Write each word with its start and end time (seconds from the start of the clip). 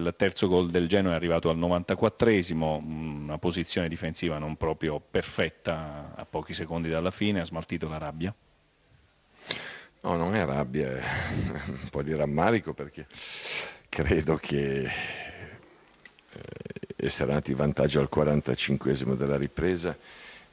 Il 0.00 0.14
terzo 0.16 0.48
gol 0.48 0.70
del 0.70 0.88
Genoa 0.88 1.12
è 1.12 1.14
arrivato 1.14 1.50
al 1.50 1.58
94esimo, 1.58 2.82
una 2.82 3.36
posizione 3.36 3.86
difensiva 3.86 4.38
non 4.38 4.56
proprio 4.56 4.98
perfetta 4.98 6.14
a 6.16 6.24
pochi 6.24 6.54
secondi 6.54 6.88
dalla 6.88 7.10
fine, 7.10 7.40
ha 7.40 7.44
smaltito 7.44 7.86
la 7.86 7.98
rabbia. 7.98 8.34
No, 10.00 10.16
non 10.16 10.34
è 10.34 10.42
rabbia, 10.46 10.88
è 10.96 11.02
un 11.66 11.88
po' 11.90 12.02
di 12.02 12.14
rammarico 12.14 12.72
perché 12.72 13.06
credo 13.90 14.36
che 14.36 14.84
eh, 14.84 14.90
essere 16.96 17.32
andati 17.32 17.50
in 17.50 17.58
vantaggio 17.58 18.00
al 18.00 18.08
45esimo 18.10 19.14
della 19.14 19.36
ripresa 19.36 19.94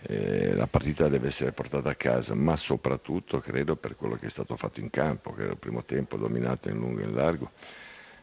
eh, 0.01 0.53
la 0.55 0.67
partita 0.67 1.07
deve 1.07 1.27
essere 1.27 1.53
portata 1.53 1.89
a 1.89 1.95
casa, 1.95 2.35
ma 2.35 2.57
soprattutto 2.57 3.39
credo 3.39 3.77
per 3.77 3.95
quello 3.95 4.15
che 4.15 4.25
è 4.25 4.29
stato 4.29 4.57
fatto 4.57 4.81
in 4.81 4.89
campo, 4.89 5.31
che 5.31 5.43
era 5.43 5.51
il 5.51 5.57
primo 5.57 5.85
tempo 5.85 6.17
dominato 6.17 6.67
in 6.67 6.75
lungo 6.75 6.99
e 6.99 7.03
in 7.03 7.13
largo 7.13 7.51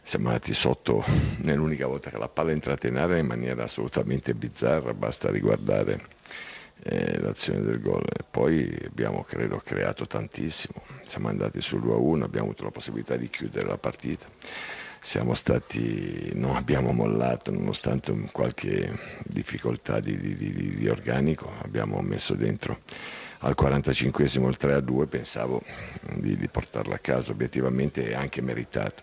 siamo 0.06 0.28
andati 0.28 0.52
sotto 0.52 1.02
nell'unica 1.38 1.86
volta 1.86 2.10
che 2.10 2.18
la 2.18 2.28
palla 2.28 2.50
è 2.50 2.52
entrata 2.52 2.86
in 2.86 2.98
area 2.98 3.16
in 3.16 3.26
maniera 3.26 3.62
assolutamente 3.62 4.34
bizzarra, 4.34 4.92
basta 4.92 5.30
riguardare 5.30 5.98
eh, 6.82 7.18
l'azione 7.18 7.62
del 7.62 7.80
gol. 7.80 8.04
Poi 8.30 8.78
abbiamo, 8.84 9.22
credo, 9.22 9.56
creato 9.64 10.06
tantissimo, 10.06 10.82
siamo 11.04 11.28
andati 11.28 11.62
sul 11.62 11.82
2-1, 11.82 12.22
abbiamo 12.22 12.48
avuto 12.48 12.64
la 12.64 12.70
possibilità 12.70 13.16
di 13.16 13.30
chiudere 13.30 13.66
la 13.66 13.78
partita. 13.78 14.26
Siamo 15.00 15.32
stati, 15.32 16.30
non 16.34 16.54
abbiamo 16.56 16.92
mollato 16.92 17.50
nonostante 17.50 18.12
qualche 18.30 18.98
difficoltà 19.24 20.00
di, 20.00 20.18
di, 20.18 20.34
di, 20.36 20.76
di 20.76 20.88
organico, 20.88 21.50
abbiamo 21.62 21.98
messo 22.00 22.34
dentro 22.34 22.80
al 23.40 23.54
45esimo 23.58 24.48
il 24.48 24.56
3-2, 24.58 25.06
pensavo 25.06 25.62
di, 26.14 26.36
di 26.36 26.48
portarla 26.48 26.94
a 26.94 26.98
casa, 26.98 27.32
obiettivamente 27.32 28.08
è 28.08 28.14
anche 28.14 28.40
meritato. 28.42 29.02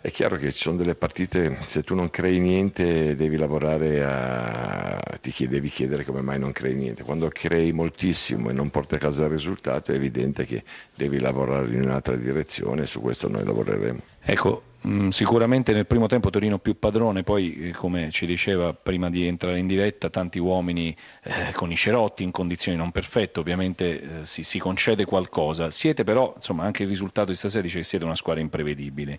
È 0.00 0.10
chiaro 0.12 0.36
che 0.36 0.52
ci 0.52 0.58
sono 0.58 0.76
delle 0.76 0.94
partite, 0.94 1.58
se 1.66 1.82
tu 1.82 1.94
non 1.94 2.08
crei 2.10 2.38
niente 2.38 3.16
devi 3.16 3.36
lavorare 3.36 4.04
a... 4.04 5.00
ti 5.20 5.30
chied- 5.32 5.50
devi 5.50 5.68
chiedere 5.70 6.04
come 6.04 6.20
mai 6.20 6.38
non 6.38 6.52
crei 6.52 6.74
niente. 6.74 7.02
Quando 7.02 7.28
crei 7.30 7.72
moltissimo 7.72 8.48
e 8.50 8.52
non 8.52 8.70
porti 8.70 8.94
a 8.94 8.98
casa 8.98 9.24
il 9.24 9.30
risultato 9.30 9.90
è 9.92 9.96
evidente 9.96 10.44
che 10.46 10.62
devi 10.94 11.18
lavorare 11.18 11.66
in 11.74 11.82
un'altra 11.82 12.14
direzione 12.16 12.82
e 12.82 12.86
su 12.86 13.00
questo 13.00 13.28
noi 13.28 13.44
lavoreremo. 13.44 14.00
Ecco, 14.20 14.62
sicuramente 15.10 15.72
nel 15.72 15.86
primo 15.86 16.06
tempo 16.06 16.30
Torino 16.30 16.58
più 16.58 16.78
padrone, 16.78 17.24
poi 17.24 17.68
eh, 17.68 17.72
come 17.72 18.10
ci 18.10 18.26
diceva 18.26 18.72
prima 18.72 19.10
di 19.10 19.26
entrare 19.26 19.58
in 19.58 19.66
diretta, 19.66 20.08
tanti 20.08 20.38
uomini 20.38 20.96
eh, 21.24 21.52
con 21.52 21.70
i 21.72 21.76
cerotti 21.76 22.22
in 22.22 22.30
condizioni 22.30 22.78
non 22.78 22.92
perfette, 22.92 23.40
ovviamente 23.40 24.18
eh, 24.20 24.24
si, 24.24 24.42
si, 24.42 24.58
concede 24.58 25.04
qualcosa. 25.04 25.68
Siete 25.70 26.04
però, 26.04 26.32
insomma, 26.36 26.64
anche 26.64 26.84
il 26.84 26.88
risultato 26.88 27.30
di 27.30 27.36
stasera 27.36 27.62
dice 27.62 27.78
che 27.78 27.84
siete 27.84 28.04
una 28.04 28.14
squadra 28.14 28.42
imprevedibile. 28.42 29.18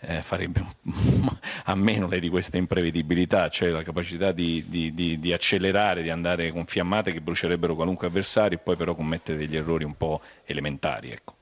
Eh, 0.00 0.22
farebbe 0.22 0.62
a 1.64 1.74
meno 1.74 2.06
lei 2.06 2.20
di 2.20 2.28
questa 2.28 2.56
imprevedibilità, 2.56 3.48
cioè 3.48 3.70
la 3.70 3.82
capacità 3.82 4.32
di, 4.32 4.64
di, 4.68 4.92
di, 4.92 5.18
di, 5.18 5.32
accelerare, 5.32 6.02
di 6.02 6.10
andare 6.10 6.50
con 6.52 6.66
fiammate 6.66 7.12
che 7.12 7.20
brucierebbero 7.20 7.74
qualunque 7.74 8.08
avversario 8.08 8.58
e 8.58 8.60
poi 8.60 8.76
però 8.76 8.94
commettere 8.94 9.38
degli 9.38 9.56
errori 9.56 9.84
un 9.84 9.96
po' 9.96 10.20
elementari. 10.44 11.10
Ecco. 11.12 11.35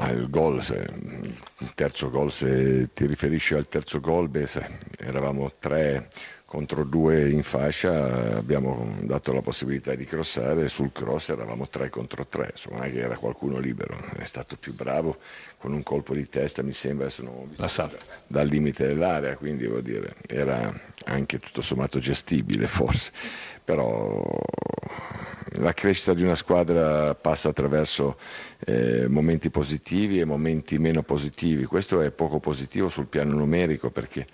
Ma 0.00 0.08
il 0.08 0.30
gol, 0.30 0.62
se, 0.62 0.88
il 1.58 1.74
terzo 1.74 2.08
gol, 2.08 2.32
se 2.32 2.88
ti 2.94 3.04
riferisci 3.04 3.52
al 3.52 3.68
terzo 3.68 4.00
gol, 4.00 4.30
beh, 4.30 4.48
eravamo 4.96 5.52
tre 5.58 6.08
contro 6.46 6.84
due 6.84 7.28
in 7.30 7.44
fascia 7.44 8.36
abbiamo 8.38 8.96
dato 9.02 9.32
la 9.32 9.42
possibilità 9.42 9.94
di 9.94 10.06
crossare, 10.06 10.68
sul 10.68 10.90
cross 10.90 11.28
eravamo 11.28 11.68
tre 11.68 11.90
contro 11.90 12.26
tre, 12.26 12.48
insomma 12.52 12.78
non 12.78 12.86
è 12.86 12.92
che 12.92 13.00
era 13.00 13.18
qualcuno 13.18 13.58
libero, 13.58 13.96
è 14.16 14.24
stato 14.24 14.56
più 14.56 14.74
bravo 14.74 15.18
con 15.58 15.72
un 15.72 15.82
colpo 15.82 16.14
di 16.14 16.28
testa 16.28 16.62
mi 16.62 16.72
sembra, 16.72 17.04
visto 17.04 17.22
da, 17.54 17.90
dal 18.26 18.48
limite 18.48 18.86
dell'area, 18.86 19.36
quindi 19.36 19.66
vuol 19.66 19.82
dire 19.82 20.14
era 20.26 20.74
anche 21.04 21.38
tutto 21.38 21.60
sommato 21.60 21.98
gestibile 22.00 22.66
forse, 22.66 23.12
però 23.62 24.20
la 25.60 25.72
crescita 25.72 26.14
di 26.14 26.22
una 26.22 26.34
squadra 26.34 27.14
passa 27.14 27.50
attraverso 27.50 28.18
eh, 28.66 29.06
momenti 29.08 29.50
positivi 29.50 30.20
e 30.20 30.24
momenti 30.24 30.78
meno 30.78 31.02
positivi, 31.02 31.64
questo 31.64 32.00
è 32.00 32.10
poco 32.10 32.40
positivo 32.40 32.88
sul 32.88 33.06
piano 33.06 33.34
numerico 33.34 33.90
perché 33.90 34.26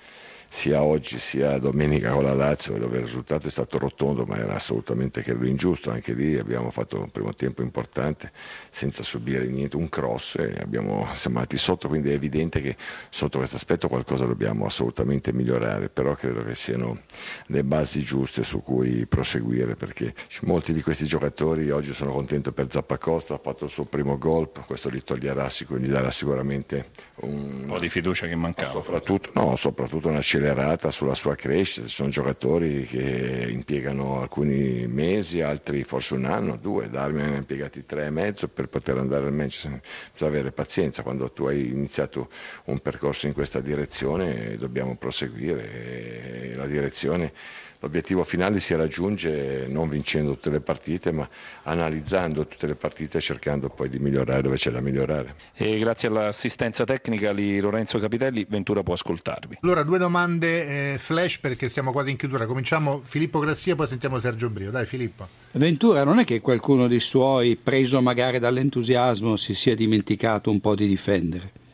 sia 0.56 0.82
oggi 0.82 1.18
sia 1.18 1.58
domenica 1.58 2.12
con 2.12 2.24
la 2.24 2.32
Lazio 2.32 2.78
dove 2.78 2.96
il 2.96 3.02
risultato 3.02 3.46
è 3.46 3.50
stato 3.50 3.76
rotondo 3.76 4.24
ma 4.24 4.38
era 4.38 4.54
assolutamente 4.54 5.20
credo 5.20 5.44
ingiusto, 5.44 5.90
anche 5.90 6.14
lì 6.14 6.38
abbiamo 6.38 6.70
fatto 6.70 6.98
un 6.98 7.10
primo 7.10 7.34
tempo 7.34 7.60
importante 7.60 8.32
senza 8.70 9.02
subire 9.02 9.46
niente, 9.48 9.76
un 9.76 9.90
cross 9.90 10.36
e 10.36 10.56
abbiamo, 10.58 11.08
siamo 11.12 11.36
andati 11.36 11.58
sotto, 11.58 11.88
quindi 11.88 12.08
è 12.08 12.14
evidente 12.14 12.62
che 12.62 12.74
sotto 13.10 13.36
questo 13.36 13.56
aspetto 13.56 13.86
qualcosa 13.88 14.24
dobbiamo 14.24 14.64
assolutamente 14.64 15.30
migliorare, 15.30 15.90
però 15.90 16.14
credo 16.14 16.42
che 16.42 16.54
siano 16.54 17.02
le 17.48 17.62
basi 17.62 18.00
giuste 18.00 18.42
su 18.42 18.62
cui 18.62 19.04
proseguire 19.04 19.76
perché 19.76 20.14
molti 20.40 20.72
di 20.72 20.80
questi 20.80 21.04
giocatori 21.04 21.70
oggi 21.70 21.92
sono 21.92 22.12
contento 22.12 22.52
per 22.52 22.68
Zappacosta, 22.70 23.34
ha 23.34 23.38
fatto 23.38 23.64
il 23.64 23.70
suo 23.70 23.84
primo 23.84 24.16
gol, 24.16 24.50
questo 24.66 24.90
gli 24.90 25.02
toglierà, 25.02 25.48
gli 25.48 25.88
darà 25.88 26.10
sicuramente 26.10 26.92
un, 27.16 27.66
po' 27.68 27.78
di 27.78 27.90
fiducia 27.90 28.26
che 28.26 28.36
mancava. 28.36 28.70
Soprattutto, 28.70 29.30
no, 29.34 29.54
soprattutto 29.54 30.08
una 30.08 30.20
accelerata 30.46 30.90
sulla 30.92 31.14
sua 31.14 31.34
crescita, 31.34 31.86
ci 31.86 31.94
sono 31.94 32.08
giocatori 32.08 32.84
che 32.84 33.46
impiegano 33.50 34.20
alcuni 34.20 34.86
mesi, 34.86 35.40
altri 35.40 35.82
forse 35.82 36.14
un 36.14 36.24
anno, 36.24 36.56
due, 36.56 36.88
Darmian 36.88 37.32
ha 37.32 37.36
impiegati 37.36 37.84
tre 37.84 38.06
e 38.06 38.10
mezzo 38.10 38.46
per 38.46 38.68
poter 38.68 38.96
andare 38.98 39.26
al 39.26 39.32
Manchester, 39.32 39.80
bisogna 40.12 40.30
avere 40.30 40.52
pazienza, 40.52 41.02
quando 41.02 41.30
tu 41.32 41.46
hai 41.46 41.68
iniziato 41.68 42.28
un 42.66 42.78
percorso 42.78 43.26
in 43.26 43.32
questa 43.32 43.60
direzione 43.60 44.56
dobbiamo 44.56 44.96
proseguire, 44.96 46.35
la 46.56 46.66
direzione 46.66 47.32
l'obiettivo 47.80 48.24
finale 48.24 48.60
si 48.60 48.74
raggiunge 48.74 49.66
non 49.68 49.88
vincendo 49.88 50.32
tutte 50.32 50.50
le 50.50 50.60
partite, 50.60 51.12
ma 51.12 51.28
analizzando 51.62 52.46
tutte 52.46 52.66
le 52.66 52.74
partite 52.74 53.18
e 53.18 53.20
cercando 53.20 53.68
poi 53.68 53.88
di 53.88 53.98
migliorare 53.98 54.42
dove 54.42 54.56
c'è 54.56 54.70
da 54.70 54.80
migliorare. 54.80 55.34
E 55.54 55.78
grazie 55.78 56.08
all'assistenza 56.08 56.84
tecnica 56.84 57.32
di 57.32 57.60
Lorenzo 57.60 57.98
Capitelli, 57.98 58.46
Ventura 58.48 58.82
può 58.82 58.94
ascoltarvi. 58.94 59.58
Allora, 59.62 59.82
due 59.82 59.98
domande 59.98 60.94
eh, 60.94 60.98
flash 60.98 61.38
perché 61.38 61.68
siamo 61.68 61.92
quasi 61.92 62.10
in 62.10 62.16
chiusura. 62.16 62.46
Cominciamo 62.46 63.02
Filippo 63.04 63.38
Grassia, 63.38 63.74
poi 63.74 63.86
sentiamo 63.86 64.18
Sergio 64.18 64.48
Brio. 64.50 64.70
Dai 64.70 64.86
Filippo. 64.86 65.28
Ventura, 65.52 66.04
non 66.04 66.18
è 66.18 66.24
che 66.24 66.40
qualcuno 66.40 66.86
dei 66.86 67.00
suoi, 67.00 67.56
preso 67.56 68.02
magari 68.02 68.38
dall'entusiasmo, 68.38 69.36
si 69.36 69.54
sia 69.54 69.74
dimenticato 69.74 70.50
un 70.50 70.60
po' 70.60 70.74
di 70.74 70.86
difendere? 70.86 71.64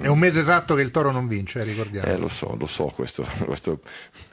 È 0.00 0.08
un 0.08 0.18
mese 0.18 0.40
esatto 0.40 0.74
che 0.74 0.82
il 0.82 0.90
Toro 0.90 1.12
non 1.12 1.28
vince, 1.28 1.60
eh, 1.60 1.64
ricordiamo. 1.64 2.08
Eh, 2.08 2.16
lo 2.16 2.26
so, 2.26 2.56
lo 2.56 2.66
so, 2.66 2.86
questo, 2.86 3.24
questo, 3.46 3.80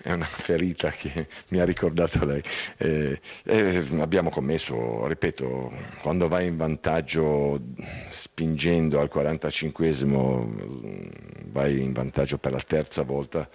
è 0.01 0.11
una 0.11 0.25
ferita 0.25 0.89
che 0.89 1.27
mi 1.49 1.59
ha 1.59 1.65
ricordato 1.65 2.25
lei. 2.25 2.41
Eh, 2.77 3.21
eh, 3.43 3.85
abbiamo 3.99 4.31
commesso, 4.31 5.05
ripeto, 5.05 5.71
quando 6.01 6.27
vai 6.27 6.47
in 6.47 6.57
vantaggio 6.57 7.61
spingendo 8.09 8.99
al 8.99 9.11
45esimo, 9.13 11.45
vai 11.51 11.79
in 11.79 11.93
vantaggio 11.93 12.39
per 12.39 12.53
la 12.53 12.63
terza 12.65 13.03
volta, 13.03 13.47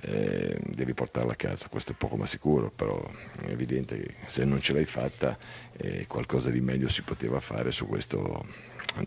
eh, 0.00 0.58
devi 0.66 0.94
portarla 0.94 1.32
a 1.32 1.36
casa. 1.36 1.68
Questo 1.68 1.92
è 1.92 1.94
poco 1.94 2.16
ma 2.16 2.26
sicuro, 2.26 2.72
però 2.74 3.00
è 3.44 3.50
evidente 3.50 4.00
che 4.00 4.14
se 4.26 4.44
non 4.44 4.60
ce 4.60 4.72
l'hai 4.72 4.86
fatta 4.86 5.38
eh, 5.76 6.06
qualcosa 6.08 6.50
di 6.50 6.60
meglio 6.60 6.88
si 6.88 7.02
poteva 7.02 7.38
fare 7.38 7.70
su 7.70 7.86
questo 7.86 8.44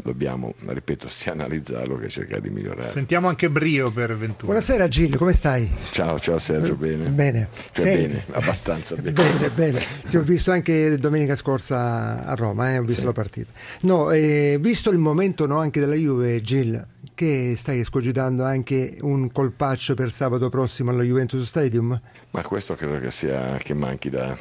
dobbiamo, 0.01 0.53
ripeto, 0.65 1.07
sia 1.07 1.33
analizzarlo 1.33 1.95
che 1.95 2.09
cercare 2.09 2.41
di 2.41 2.49
migliorare. 2.49 2.91
Sentiamo 2.91 3.27
anche 3.27 3.49
Brio 3.49 3.91
per 3.91 4.15
Ventura. 4.17 4.45
Buonasera 4.45 4.87
Gillo, 4.87 5.17
come 5.17 5.33
stai? 5.33 5.69
Ciao, 5.91 6.19
ciao 6.19 6.39
Sergio, 6.39 6.75
bene. 6.75 7.09
Bene. 7.09 7.49
Cioè, 7.71 7.83
bene, 7.83 8.23
abbastanza 8.31 8.95
bene. 8.95 9.11
Bene, 9.11 9.49
bene. 9.49 9.81
Ti 10.09 10.17
ho 10.17 10.21
visto 10.21 10.51
anche 10.51 10.97
domenica 10.97 11.35
scorsa 11.35 12.25
a 12.25 12.33
Roma, 12.35 12.71
eh? 12.71 12.77
ho 12.77 12.83
visto 12.83 13.01
sì. 13.01 13.05
la 13.07 13.13
partita. 13.13 13.51
No, 13.81 14.11
eh, 14.11 14.57
visto 14.59 14.89
il 14.89 14.97
momento 14.97 15.45
no, 15.45 15.59
anche 15.59 15.79
della 15.79 15.95
Juve, 15.95 16.41
Gil, 16.41 16.87
che 17.13 17.53
stai 17.57 17.79
escogitando 17.79 18.43
anche 18.43 18.97
un 19.01 19.31
colpaccio 19.31 19.93
per 19.93 20.11
sabato 20.11 20.49
prossimo 20.49 20.91
alla 20.91 21.03
Juventus 21.03 21.45
Stadium? 21.45 21.99
Ma 22.31 22.41
questo 22.43 22.75
credo 22.75 22.99
che 22.99 23.11
sia 23.11 23.57
che 23.57 23.73
manchi 23.73 24.09
da 24.09 24.35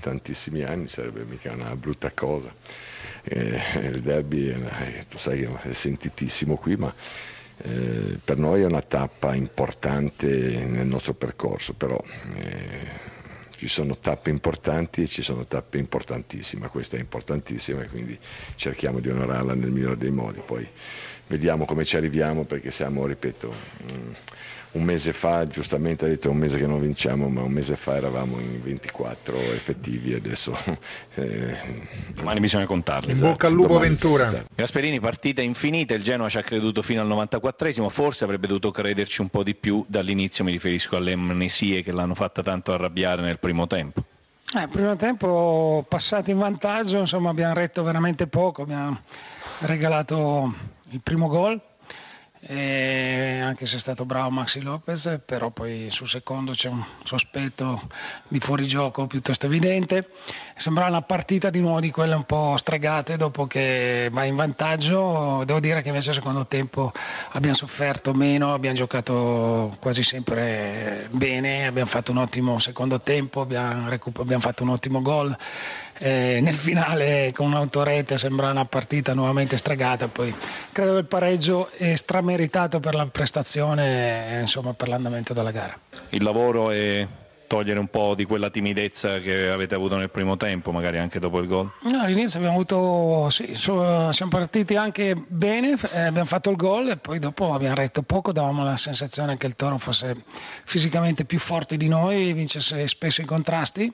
tantissimi 0.00 0.62
anni, 0.62 0.88
sarebbe 0.88 1.24
mica 1.24 1.52
una 1.52 1.74
brutta 1.74 2.10
cosa 2.12 2.52
eh, 3.28 3.60
il 3.80 4.00
derby 4.00 4.48
eh, 4.48 5.04
tu 5.08 5.18
sai 5.18 5.42
è 5.62 5.72
sentitissimo 5.72 6.56
qui, 6.56 6.76
ma 6.76 6.92
eh, 7.58 8.18
per 8.22 8.36
noi 8.36 8.62
è 8.62 8.64
una 8.66 8.82
tappa 8.82 9.34
importante 9.34 10.26
nel 10.64 10.86
nostro 10.86 11.14
percorso, 11.14 11.74
però 11.74 12.00
eh, 12.36 13.16
ci 13.58 13.66
sono 13.66 13.98
tappe 13.98 14.30
importanti 14.30 15.02
e 15.02 15.06
ci 15.08 15.20
sono 15.20 15.44
tappe 15.44 15.78
importantissime, 15.78 16.68
questa 16.68 16.96
è 16.96 17.00
importantissima 17.00 17.82
e 17.82 17.88
quindi 17.88 18.16
cerchiamo 18.54 19.00
di 19.00 19.08
onorarla 19.08 19.54
nel 19.54 19.70
migliore 19.70 19.96
dei 19.96 20.10
modi, 20.10 20.40
poi 20.46 20.66
vediamo 21.26 21.64
come 21.64 21.84
ci 21.84 21.96
arriviamo 21.96 22.44
perché 22.44 22.70
siamo, 22.70 23.04
ripeto, 23.04 23.52
un 24.72 24.82
mese 24.82 25.12
fa, 25.12 25.46
giustamente 25.46 26.04
ha 26.04 26.08
detto 26.08 26.30
un 26.30 26.36
mese 26.36 26.58
che 26.58 26.66
non 26.66 26.80
vinciamo, 26.80 27.28
ma 27.28 27.42
un 27.42 27.50
mese 27.50 27.76
fa 27.76 27.96
eravamo 27.96 28.38
in 28.38 28.60
24 28.62 29.36
effettivi, 29.52 30.14
adesso... 30.14 30.56
Eh, 31.18 31.56
domani 32.14 32.38
bisogna 32.38 32.66
contarli. 32.66 33.10
In 33.10 33.18
bocca 33.18 33.48
al 33.48 33.52
lupo 33.52 33.72
domani, 33.74 33.88
Ventura. 33.88 34.44
Gasperini, 34.54 35.00
partita 35.00 35.42
infinita, 35.42 35.94
il 35.94 36.02
Genoa 36.04 36.28
ci 36.28 36.38
ha 36.38 36.42
creduto 36.42 36.80
fino 36.80 37.00
al 37.00 37.08
94esimo, 37.08 37.88
forse 37.88 38.22
avrebbe 38.22 38.46
dovuto 38.46 38.70
crederci 38.70 39.20
un 39.20 39.28
po' 39.28 39.42
di 39.42 39.56
più 39.56 39.84
dall'inizio, 39.88 40.44
mi 40.44 40.52
riferisco 40.52 40.96
alle 40.96 41.12
amnesie 41.12 41.82
che 41.82 41.90
l'hanno 41.90 42.14
fatta 42.14 42.42
tanto 42.42 42.72
arrabbiare 42.72 43.22
nel 43.22 43.40
primo 43.48 43.66
tempo. 43.66 44.02
Eh, 44.54 44.68
primo 44.68 44.94
tempo 44.96 45.82
passato 45.88 46.30
in 46.30 46.36
vantaggio, 46.38 46.98
insomma 46.98 47.30
abbiamo 47.30 47.54
retto 47.54 47.82
veramente 47.82 48.26
poco, 48.26 48.62
abbiamo 48.62 49.00
regalato 49.60 50.52
il 50.90 51.00
primo 51.00 51.28
gol 51.28 51.58
e 52.40 53.40
anche 53.42 53.66
se 53.66 53.76
è 53.76 53.78
stato 53.78 54.04
bravo 54.04 54.30
Maxi 54.30 54.60
Lopez, 54.60 55.20
però 55.24 55.50
poi 55.50 55.88
sul 55.90 56.08
secondo 56.08 56.52
c'è 56.52 56.68
un 56.68 56.84
sospetto 57.02 57.88
di 58.28 58.38
fuorigioco 58.38 59.06
piuttosto 59.06 59.46
evidente. 59.46 60.10
Sembra 60.54 60.86
una 60.86 61.02
partita 61.02 61.50
di 61.50 61.60
nuovo 61.60 61.80
di 61.80 61.90
quelle 61.90 62.14
un 62.14 62.24
po' 62.24 62.56
stregate 62.56 63.16
dopo 63.16 63.46
che 63.46 64.08
va 64.12 64.24
in 64.24 64.36
vantaggio. 64.36 65.42
Devo 65.44 65.60
dire 65.60 65.82
che 65.82 65.88
invece 65.88 66.10
al 66.10 66.14
secondo 66.16 66.46
tempo 66.46 66.92
abbiamo 67.30 67.54
sofferto 67.54 68.14
meno, 68.14 68.54
abbiamo 68.54 68.76
giocato 68.76 69.76
quasi 69.80 70.02
sempre 70.02 71.08
bene, 71.10 71.66
abbiamo 71.66 71.88
fatto 71.88 72.12
un 72.12 72.18
ottimo 72.18 72.58
secondo 72.58 73.00
tempo, 73.00 73.40
abbiamo, 73.40 73.88
recuper- 73.88 74.22
abbiamo 74.22 74.42
fatto 74.42 74.62
un 74.62 74.70
ottimo 74.70 75.02
gol. 75.02 75.36
Eh, 76.00 76.38
nel 76.40 76.56
finale 76.56 77.32
con 77.34 77.46
un'autorete 77.46 78.16
sembra 78.18 78.50
una 78.50 78.64
partita 78.64 79.14
nuovamente 79.14 79.56
stregata, 79.56 80.06
poi 80.06 80.32
credo 80.70 80.96
il 80.96 81.06
pareggio 81.06 81.70
è 81.72 81.96
strameritato 82.28 82.80
per 82.80 82.94
la 82.94 83.06
prestazione 83.06 84.36
e 84.36 84.40
insomma, 84.40 84.74
per 84.74 84.88
l'andamento 84.88 85.32
della 85.32 85.50
gara. 85.50 85.78
Il 86.10 86.22
lavoro 86.22 86.70
è 86.70 87.06
togliere 87.46 87.78
un 87.78 87.88
po' 87.88 88.14
di 88.14 88.26
quella 88.26 88.50
timidezza 88.50 89.20
che 89.20 89.48
avete 89.48 89.74
avuto 89.74 89.96
nel 89.96 90.10
primo 90.10 90.36
tempo, 90.36 90.70
magari 90.70 90.98
anche 90.98 91.18
dopo 91.18 91.38
il 91.38 91.46
gol? 91.46 91.70
No, 91.84 92.02
all'inizio 92.02 92.38
abbiamo 92.38 92.56
avuto, 92.56 93.30
sì, 93.30 93.54
siamo 93.54 94.28
partiti 94.28 94.76
anche 94.76 95.14
bene, 95.26 95.74
eh, 95.92 96.00
abbiamo 96.02 96.26
fatto 96.26 96.50
il 96.50 96.56
gol 96.56 96.90
e 96.90 96.96
poi 96.98 97.18
dopo 97.18 97.54
abbiamo 97.54 97.74
retto 97.74 98.02
poco, 98.02 98.32
davamo 98.32 98.62
la 98.64 98.76
sensazione 98.76 99.38
che 99.38 99.46
il 99.46 99.56
Toro 99.56 99.78
fosse 99.78 100.14
fisicamente 100.64 101.24
più 101.24 101.38
forte 101.38 101.78
di 101.78 101.88
noi, 101.88 102.34
vincesse 102.34 102.86
spesso 102.86 103.22
i 103.22 103.24
contrasti 103.24 103.90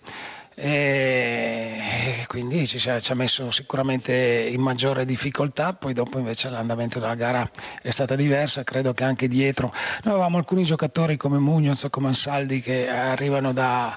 e 0.54 2.24
quindi 2.26 2.66
ci, 2.66 2.78
ci, 2.78 2.88
ha 2.88 3.14
messo 3.14 3.50
sicuramente 3.50 4.12
in 4.14 4.60
maggiore 4.60 5.04
difficoltà, 5.04 5.72
poi 5.72 5.92
dopo 5.92 6.18
invece 6.18 6.48
l'andamento 6.48 6.98
della 6.98 7.14
gara 7.14 7.48
è 7.82 7.90
stata 7.90 8.14
diversa, 8.14 8.62
credo 8.62 8.94
che 8.94 9.04
anche 9.04 9.28
dietro 9.28 9.72
noi 10.04 10.14
avevamo 10.14 10.38
alcuni 10.38 10.64
giocatori 10.64 11.16
come 11.16 11.38
Munoz, 11.38 11.88
come 11.90 12.08
Ansaldi 12.08 12.60
che 12.60 12.88
arrivano 12.88 13.52
da, 13.52 13.96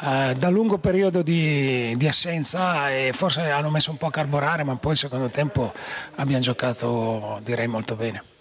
uh, 0.00 0.32
da 0.34 0.48
lungo 0.48 0.78
periodo 0.78 1.22
di, 1.22 1.94
di, 1.96 2.06
assenza 2.06 2.90
e 2.90 3.12
forse 3.12 3.42
hanno 3.50 3.70
messo 3.70 3.90
un 3.90 3.96
po' 3.96 4.06
a 4.06 4.10
carburare, 4.10 4.64
ma 4.64 4.76
poi 4.76 4.92
il 4.92 4.98
secondo 4.98 5.28
tempo 5.28 5.72
abbiamo 6.16 6.42
giocato 6.42 7.40
direi 7.42 7.66
molto 7.66 7.96
bene. 7.96 8.36